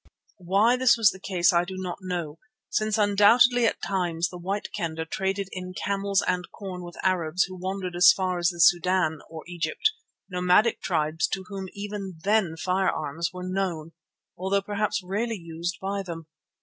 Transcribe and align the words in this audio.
Why 0.39 0.77
this 0.77 0.97
was 0.97 1.11
the 1.11 1.19
case 1.19 1.53
I 1.53 1.63
do 1.63 1.75
not 1.77 1.99
know, 2.01 2.39
since 2.71 2.97
undoubtedly 2.97 3.67
at 3.67 3.83
times 3.83 4.29
the 4.29 4.37
White 4.39 4.69
Kendah 4.75 5.05
traded 5.05 5.47
in 5.51 5.75
camels 5.75 6.23
and 6.27 6.49
corn 6.51 6.81
with 6.81 6.97
Arabs 7.03 7.43
who 7.43 7.55
wandered 7.55 7.95
as 7.95 8.11
far 8.11 8.39
as 8.39 8.49
the 8.49 8.59
Sudan, 8.59 9.19
or 9.29 9.43
Egypt, 9.45 9.91
nomadic 10.27 10.81
tribes 10.81 11.27
to 11.27 11.43
whom 11.49 11.69
even 11.73 12.17
then 12.23 12.57
firearms 12.57 13.29
were 13.31 13.47
known, 13.47 13.91
although 14.35 14.63
perhaps 14.63 15.03
rarely 15.03 15.37
used 15.37 15.77
by 15.79 16.01
them. 16.01 16.25